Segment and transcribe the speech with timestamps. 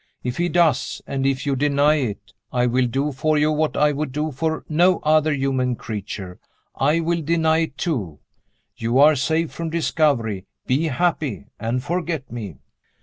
[0.23, 3.91] If he does and if you deny it I will do for you what I
[3.91, 6.39] would do for no other human creature;
[6.75, 8.17] I will deny it too.
[8.75, 10.47] You are safe from discovery.
[10.65, 12.55] Be happy and forget me."